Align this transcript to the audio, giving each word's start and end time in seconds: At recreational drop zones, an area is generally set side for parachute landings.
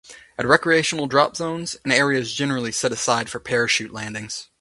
At 0.35 0.47
recreational 0.47 1.05
drop 1.05 1.35
zones, 1.35 1.75
an 1.85 1.91
area 1.91 2.19
is 2.19 2.33
generally 2.33 2.71
set 2.71 2.91
side 2.97 3.29
for 3.29 3.39
parachute 3.39 3.93
landings. 3.93 4.49